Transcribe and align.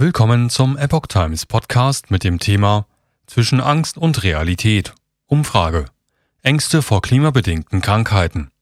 Willkommen 0.00 0.48
zum 0.48 0.78
Epoch 0.78 1.08
Times 1.08 1.44
Podcast 1.44 2.12
mit 2.12 2.22
dem 2.22 2.38
Thema 2.38 2.86
Zwischen 3.26 3.60
Angst 3.60 3.98
und 3.98 4.22
Realität. 4.22 4.94
Umfrage. 5.26 5.86
Ängste 6.40 6.82
vor 6.82 7.02
klimabedingten 7.02 7.80
Krankheiten. 7.80 8.52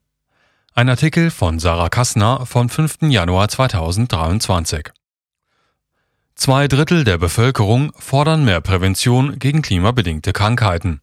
Ein 0.73 0.89
Artikel 0.89 1.31
von 1.31 1.59
Sarah 1.59 1.91
Kassner 1.91 2.47
vom 2.47 2.71
5. 2.71 3.03
Januar 3.11 3.49
2023. 3.49 4.89
Zwei 6.37 6.69
Drittel 6.69 7.05
der 7.05 7.19
Bevölkerung 7.19 7.93
fordern 7.99 8.47
mehr 8.47 8.63
Prävention 8.63 9.39
gegen 9.39 9.61
klimabedingte 9.61 10.33
Krankheiten. 10.33 11.03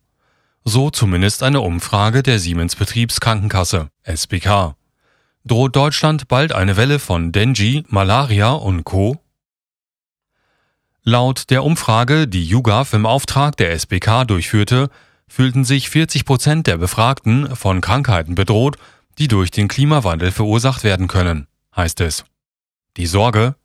So 0.66 0.90
zumindest 0.90 1.44
eine 1.44 1.62
Umfrage 1.62 2.24
der 2.24 2.40
Siemens 2.40 2.76
Betriebskrankenkasse, 2.76 3.92
SBK. 4.02 4.74
Droht 5.46 5.76
Deutschland 5.76 6.28
bald 6.28 6.54
eine 6.54 6.76
Welle 6.76 6.98
von 6.98 7.32
Dengue, 7.32 7.84
Malaria 7.90 8.50
und 8.54 8.84
Co.? 8.84 9.23
Laut 11.06 11.50
der 11.50 11.66
Umfrage, 11.66 12.30
die 12.30 12.46
YouGov 12.46 12.94
im 12.94 13.06
Auftrag 13.06 13.58
der 13.58 13.72
SBK 13.72 14.24
durchführte, 14.26 14.90
fühlten 15.28 15.66
sich 15.66 15.90
40 15.90 16.24
Prozent 16.24 16.66
der 16.66 16.78
Befragten 16.78 17.54
von 17.58 17.82
Krankheiten 17.82 18.36
bedroht, 18.36 18.78
die 19.20 19.28
durch 19.28 19.52
den 19.52 19.68
Klimawandel 19.68 20.32
verursacht 20.32 20.86
werden 20.86 21.10
können, 21.10 21.48
heißt 21.76 22.00
es. 22.00 22.24
Die 22.96 23.06
Sorge, 23.06 23.56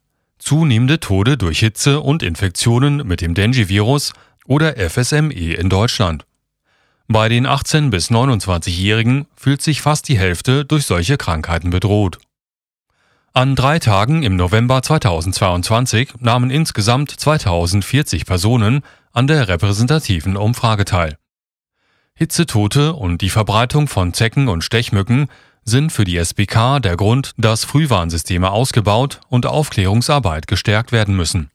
zunehmende 0.41 0.99
Tode 0.99 1.37
durch 1.37 1.61
Hitze 1.61 2.01
und 2.01 2.25
Infektionen 2.25 3.07
mit 3.07 3.21
dem 3.21 3.35
Dengue-Virus 3.35 4.15
oder 4.45 4.75
FSME 4.77 5.55
in 5.55 5.69
Deutschland. 5.69 6.27
Bei 7.07 7.29
den 7.29 7.47
18- 7.47 7.91
bis 7.91 8.11
29-Jährigen 8.11 9.27
fühlt 9.37 9.63
sich 9.63 9.81
fast 9.81 10.09
die 10.09 10.19
Hälfte 10.19 10.65
durch 10.65 10.87
solche 10.87 11.17
Krankheiten 11.17 11.71
bedroht. 11.71 12.19
An 13.39 13.55
drei 13.55 13.79
Tagen 13.79 14.25
im 14.25 14.35
November 14.35 14.83
2022 14.83 16.15
nahmen 16.19 16.51
insgesamt 16.51 17.13
2040 17.13 18.27
Personen 18.27 18.81
an 19.13 19.29
der 19.29 19.47
repräsentativen 19.47 20.37
Umfrage 20.37 20.85
teil. 20.85 21.17
Hitzetote 22.15 22.95
und 22.95 23.23
die 23.23 23.31
Verbreitung 23.31 23.87
von 23.87 24.13
Zecken 24.13 24.49
und 24.49 24.65
Stechmücken 24.65 25.29
sind 25.63 25.93
für 25.93 26.03
die 26.03 26.17
SBK 26.17 26.81
der 26.81 26.97
Grund, 26.97 27.31
dass 27.37 27.63
Frühwarnsysteme 27.63 28.51
ausgebaut 28.51 29.21
und 29.29 29.47
Aufklärungsarbeit 29.47 30.49
gestärkt 30.49 30.91
werden 30.91 31.15
müssen. 31.15 31.49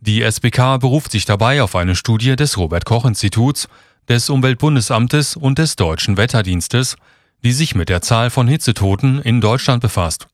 Die 0.00 0.22
SBK 0.22 0.78
beruft 0.78 1.12
sich 1.12 1.26
dabei 1.26 1.62
auf 1.62 1.76
eine 1.76 1.94
Studie 1.94 2.36
des 2.36 2.56
Robert 2.56 2.86
Koch 2.86 3.04
Instituts, 3.04 3.68
des 4.08 4.30
Umweltbundesamtes 4.30 5.36
und 5.36 5.58
des 5.58 5.76
Deutschen 5.76 6.16
Wetterdienstes, 6.16 6.96
die 7.44 7.52
sich 7.52 7.74
mit 7.74 7.90
der 7.90 8.00
Zahl 8.00 8.30
von 8.30 8.48
Hitzetoten 8.48 9.20
in 9.20 9.42
Deutschland 9.42 9.82
befasst. 9.82 10.28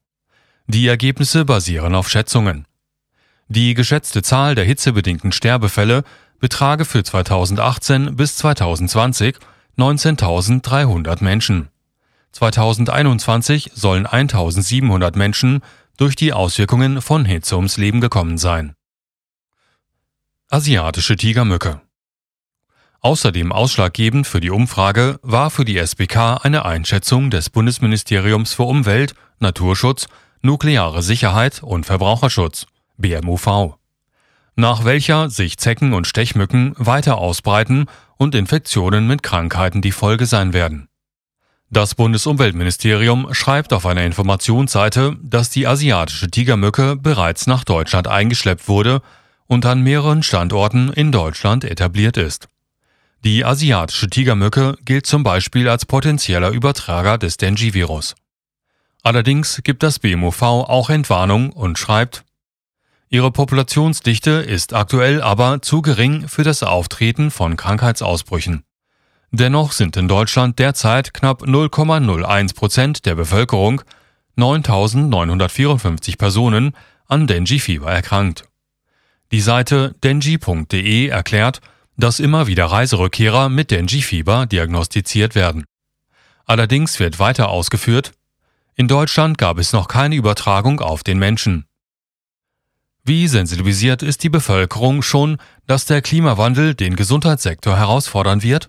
Die 0.70 0.86
Ergebnisse 0.86 1.46
basieren 1.46 1.94
auf 1.94 2.10
Schätzungen. 2.10 2.66
Die 3.48 3.72
geschätzte 3.72 4.20
Zahl 4.20 4.54
der 4.54 4.66
hitzebedingten 4.66 5.32
Sterbefälle 5.32 6.04
betrage 6.40 6.84
für 6.84 7.02
2018 7.02 8.16
bis 8.16 8.36
2020 8.36 9.38
19.300 9.78 11.24
Menschen. 11.24 11.68
2021 12.32 13.70
sollen 13.74 14.06
1.700 14.06 15.16
Menschen 15.16 15.62
durch 15.96 16.16
die 16.16 16.34
Auswirkungen 16.34 17.00
von 17.00 17.24
Hitze 17.24 17.56
ums 17.56 17.78
Leben 17.78 18.02
gekommen 18.02 18.36
sein. 18.36 18.74
Asiatische 20.50 21.16
Tigermücke 21.16 21.80
Außerdem 23.00 23.52
ausschlaggebend 23.52 24.26
für 24.26 24.40
die 24.40 24.50
Umfrage 24.50 25.18
war 25.22 25.50
für 25.50 25.64
die 25.64 25.78
SBK 25.78 26.44
eine 26.44 26.66
Einschätzung 26.66 27.30
des 27.30 27.48
Bundesministeriums 27.48 28.52
für 28.52 28.64
Umwelt, 28.64 29.14
Naturschutz 29.38 30.08
Nukleare 30.40 31.02
Sicherheit 31.02 31.62
und 31.64 31.84
Verbraucherschutz 31.84 32.66
BMUV, 32.96 33.76
nach 34.54 34.84
welcher 34.84 35.30
sich 35.30 35.58
Zecken 35.58 35.92
und 35.92 36.06
Stechmücken 36.06 36.74
weiter 36.76 37.18
ausbreiten 37.18 37.86
und 38.18 38.36
Infektionen 38.36 39.08
mit 39.08 39.24
Krankheiten 39.24 39.82
die 39.82 39.90
Folge 39.90 40.26
sein 40.26 40.52
werden. 40.52 40.88
Das 41.70 41.96
Bundesumweltministerium 41.96 43.34
schreibt 43.34 43.72
auf 43.72 43.84
einer 43.84 44.04
Informationsseite, 44.04 45.16
dass 45.22 45.50
die 45.50 45.66
asiatische 45.66 46.30
Tigermücke 46.30 46.96
bereits 46.96 47.46
nach 47.46 47.64
Deutschland 47.64 48.06
eingeschleppt 48.06 48.68
wurde 48.68 49.02
und 49.48 49.66
an 49.66 49.82
mehreren 49.82 50.22
Standorten 50.22 50.92
in 50.92 51.10
Deutschland 51.10 51.64
etabliert 51.64 52.16
ist. 52.16 52.48
Die 53.24 53.44
asiatische 53.44 54.08
Tigermücke 54.08 54.76
gilt 54.84 55.06
zum 55.06 55.24
Beispiel 55.24 55.68
als 55.68 55.84
potenzieller 55.84 56.50
Übertrager 56.50 57.18
des 57.18 57.36
Dengue-Virus. 57.36 58.14
Allerdings 59.08 59.62
gibt 59.64 59.82
das 59.82 60.00
BMUV 60.00 60.42
auch 60.42 60.90
Entwarnung 60.90 61.50
und 61.54 61.78
schreibt, 61.78 62.26
Ihre 63.08 63.30
Populationsdichte 63.30 64.32
ist 64.32 64.74
aktuell 64.74 65.22
aber 65.22 65.62
zu 65.62 65.80
gering 65.80 66.28
für 66.28 66.42
das 66.42 66.62
Auftreten 66.62 67.30
von 67.30 67.56
Krankheitsausbrüchen. 67.56 68.64
Dennoch 69.30 69.72
sind 69.72 69.96
in 69.96 70.08
Deutschland 70.08 70.58
derzeit 70.58 71.14
knapp 71.14 71.42
0,01 71.44 72.54
Prozent 72.54 73.06
der 73.06 73.14
Bevölkerung, 73.14 73.80
9.954 74.36 76.18
Personen, 76.18 76.76
an 77.06 77.26
Dengue-Fieber 77.26 77.90
erkrankt. 77.90 78.44
Die 79.32 79.40
Seite 79.40 79.94
dengue.de 80.04 81.06
erklärt, 81.06 81.62
dass 81.96 82.20
immer 82.20 82.46
wieder 82.46 82.66
Reiserückkehrer 82.66 83.48
mit 83.48 83.70
Dengue-Fieber 83.70 84.44
diagnostiziert 84.44 85.34
werden. 85.34 85.64
Allerdings 86.44 87.00
wird 87.00 87.18
weiter 87.18 87.48
ausgeführt, 87.48 88.12
in 88.78 88.86
Deutschland 88.86 89.38
gab 89.38 89.58
es 89.58 89.72
noch 89.72 89.88
keine 89.88 90.14
Übertragung 90.14 90.80
auf 90.80 91.02
den 91.02 91.18
Menschen. 91.18 91.66
Wie 93.02 93.26
sensibilisiert 93.26 94.04
ist 94.04 94.22
die 94.22 94.28
Bevölkerung 94.28 95.02
schon, 95.02 95.38
dass 95.66 95.84
der 95.84 96.00
Klimawandel 96.00 96.76
den 96.76 96.94
Gesundheitssektor 96.94 97.76
herausfordern 97.76 98.44
wird? 98.44 98.68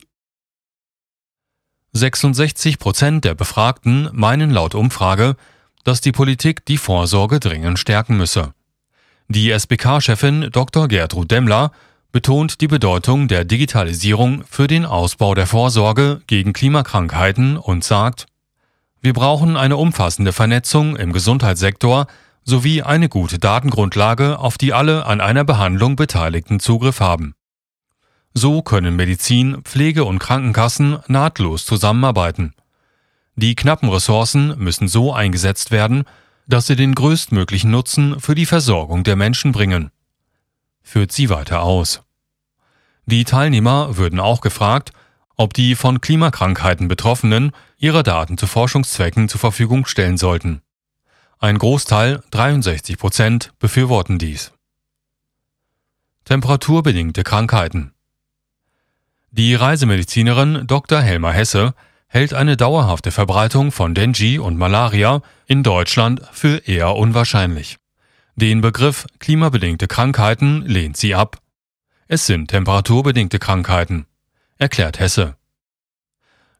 66 1.93 2.79
Prozent 2.79 3.23
der 3.23 3.35
Befragten 3.35 4.09
meinen 4.11 4.49
laut 4.49 4.73
Umfrage, 4.73 5.35
dass 5.83 6.01
die 6.01 6.11
Politik 6.11 6.65
die 6.65 6.77
Vorsorge 6.77 7.39
dringend 7.39 7.77
stärken 7.77 8.17
müsse. 8.17 8.53
Die 9.27 9.51
SBK-Chefin 9.51 10.49
Dr. 10.51 10.87
Gertrud 10.87 11.29
Demmler 11.29 11.71
betont 12.11 12.61
die 12.61 12.67
Bedeutung 12.67 13.27
der 13.27 13.45
Digitalisierung 13.45 14.43
für 14.49 14.65
den 14.65 14.85
Ausbau 14.85 15.35
der 15.35 15.45
Vorsorge 15.45 16.21
gegen 16.25 16.53
Klimakrankheiten 16.53 17.57
und 17.57 17.83
sagt, 17.83 18.25
wir 19.01 19.13
brauchen 19.13 19.55
eine 19.55 19.77
umfassende 19.77 20.33
Vernetzung 20.33 20.97
im 20.97 21.13
Gesundheitssektor 21.13 22.07
sowie 22.43 22.81
eine 22.81 23.07
gute 23.07 23.39
Datengrundlage, 23.39 24.39
auf 24.39 24.57
die 24.57 24.73
alle 24.73 25.05
an 25.05 25.21
einer 25.21 25.43
Behandlung 25.43 25.95
Beteiligten 25.95 26.59
Zugriff 26.59 26.99
haben. 26.99 27.35
So 28.33 28.61
können 28.61 28.95
Medizin, 28.95 29.61
Pflege 29.63 30.03
und 30.03 30.19
Krankenkassen 30.19 30.99
nahtlos 31.07 31.65
zusammenarbeiten. 31.65 32.53
Die 33.35 33.55
knappen 33.55 33.89
Ressourcen 33.89 34.57
müssen 34.57 34.87
so 34.87 35.13
eingesetzt 35.13 35.71
werden, 35.71 36.03
dass 36.47 36.67
sie 36.67 36.75
den 36.75 36.95
größtmöglichen 36.95 37.71
Nutzen 37.71 38.19
für 38.19 38.35
die 38.35 38.45
Versorgung 38.45 39.03
der 39.03 39.15
Menschen 39.15 39.51
bringen. 39.51 39.91
Führt 40.81 41.11
sie 41.11 41.29
weiter 41.29 41.61
aus. 41.61 42.01
Die 43.05 43.23
Teilnehmer 43.23 43.97
würden 43.97 44.19
auch 44.19 44.41
gefragt, 44.41 44.91
ob 45.39 45.53
die 45.53 45.75
von 45.75 46.01
Klimakrankheiten 46.01 46.89
Betroffenen 46.89 47.53
ihre 47.77 48.03
Daten 48.03 48.37
zu 48.37 48.45
Forschungszwecken 48.45 49.29
zur 49.29 49.39
Verfügung 49.39 49.85
stellen 49.85 50.17
sollten. 50.17 50.61
Ein 51.39 51.57
Großteil, 51.57 52.21
63 52.31 52.97
Prozent, 52.97 53.53
befürworten 53.57 54.19
dies. 54.19 54.51
Temperaturbedingte 56.25 57.23
Krankheiten 57.23 57.93
Die 59.31 59.55
Reisemedizinerin 59.55 60.67
Dr. 60.67 60.99
Helma 60.99 61.31
Hesse 61.31 61.73
hält 62.07 62.33
eine 62.33 62.57
dauerhafte 62.57 63.11
Verbreitung 63.11 63.71
von 63.71 63.95
Dengue 63.95 64.41
und 64.41 64.57
Malaria 64.57 65.21
in 65.47 65.63
Deutschland 65.63 66.21
für 66.33 66.67
eher 66.67 66.97
unwahrscheinlich. 66.97 67.77
Den 68.35 68.59
Begriff 68.59 69.05
klimabedingte 69.19 69.87
Krankheiten 69.87 70.63
lehnt 70.63 70.97
sie 70.97 71.15
ab. 71.15 71.37
Es 72.09 72.25
sind 72.25 72.49
temperaturbedingte 72.49 73.39
Krankheiten 73.39 74.05
erklärt 74.59 74.99
Hesse. 74.99 75.35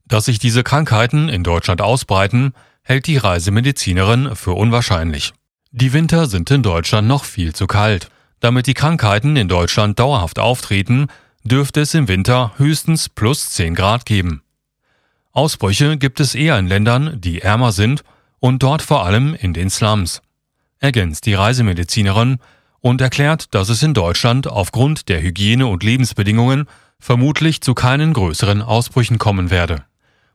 Dass 0.05 0.25
sich 0.25 0.39
diese 0.39 0.63
Krankheiten 0.63 1.29
in 1.29 1.43
Deutschland 1.43 1.81
ausbreiten, 1.81 2.53
hält 2.81 3.05
die 3.05 3.17
Reisemedizinerin 3.17 4.35
für 4.35 4.53
unwahrscheinlich. 4.53 5.33
Die 5.71 5.93
Winter 5.93 6.25
sind 6.25 6.49
in 6.49 6.63
Deutschland 6.63 7.07
noch 7.07 7.25
viel 7.25 7.53
zu 7.53 7.67
kalt. 7.67 8.09
Damit 8.39 8.65
die 8.65 8.73
Krankheiten 8.73 9.35
in 9.35 9.47
Deutschland 9.47 9.99
dauerhaft 9.99 10.39
auftreten, 10.39 11.07
dürfte 11.43 11.81
es 11.81 11.93
im 11.93 12.07
Winter 12.07 12.53
höchstens 12.57 13.09
plus 13.09 13.51
10 13.51 13.75
Grad 13.75 14.05
geben. 14.05 14.41
Ausbrüche 15.31 15.97
gibt 15.97 16.19
es 16.19 16.33
eher 16.33 16.57
in 16.57 16.67
Ländern, 16.67 17.21
die 17.21 17.41
ärmer 17.41 17.71
sind 17.71 18.03
und 18.39 18.63
dort 18.63 18.81
vor 18.81 19.05
allem 19.05 19.35
in 19.35 19.53
den 19.53 19.69
Slums, 19.69 20.21
ergänzt 20.79 21.25
die 21.25 21.33
Reisemedizinerin 21.35 22.39
und 22.79 23.01
erklärt, 23.01 23.53
dass 23.53 23.69
es 23.69 23.83
in 23.83 23.93
Deutschland 23.93 24.47
aufgrund 24.47 25.09
der 25.09 25.21
Hygiene- 25.21 25.67
und 25.67 25.83
Lebensbedingungen 25.83 26.65
vermutlich 26.99 27.61
zu 27.61 27.73
keinen 27.73 28.13
größeren 28.13 28.61
Ausbrüchen 28.61 29.17
kommen 29.17 29.49
werde. 29.49 29.83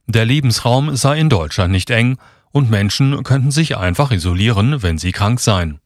Der 0.06 0.24
Lebensraum 0.24 0.96
sei 0.96 1.18
in 1.18 1.28
Deutschland 1.28 1.72
nicht 1.72 1.90
eng 1.90 2.18
und 2.50 2.70
Menschen 2.70 3.22
könnten 3.22 3.50
sich 3.50 3.76
einfach 3.76 4.10
isolieren, 4.10 4.82
wenn 4.82 4.98
sie 4.98 5.12
krank 5.12 5.40
seien. 5.40 5.80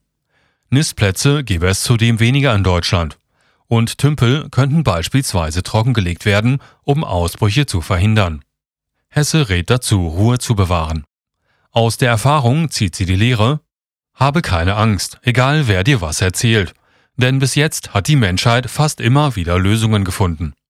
Nistplätze 0.69 1.43
gäbe 1.43 1.67
es 1.67 1.83
zudem 1.83 2.19
weniger 2.19 2.53
in 2.53 2.63
Deutschland. 2.63 3.17
Und 3.67 3.97
Tümpel 3.97 4.49
könnten 4.49 4.83
beispielsweise 4.83 5.63
trockengelegt 5.63 6.25
werden, 6.25 6.59
um 6.83 7.03
Ausbrüche 7.03 7.65
zu 7.65 7.81
verhindern. 7.81 8.43
Hesse 9.09 9.49
rät 9.49 9.69
dazu, 9.69 10.07
Ruhe 10.07 10.37
zu 10.37 10.55
bewahren. 10.55 11.03
Aus 11.71 11.97
der 11.97 12.09
Erfahrung 12.09 12.71
zieht 12.71 12.95
sie 12.95 13.05
die 13.05 13.15
Lehre, 13.15 13.61
habe 14.13 14.41
keine 14.41 14.75
Angst, 14.75 15.19
egal 15.23 15.67
wer 15.67 15.83
dir 15.83 16.01
was 16.01 16.21
erzählt, 16.21 16.73
denn 17.15 17.39
bis 17.39 17.55
jetzt 17.55 17.93
hat 17.93 18.07
die 18.07 18.15
Menschheit 18.15 18.69
fast 18.69 19.01
immer 19.01 19.35
wieder 19.35 19.57
Lösungen 19.57 20.03
gefunden. 20.03 20.53